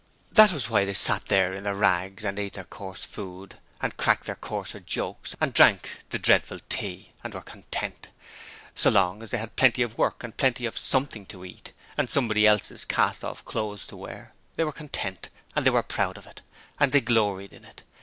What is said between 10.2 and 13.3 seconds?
and plenty of Something to eat, and somebody else's cast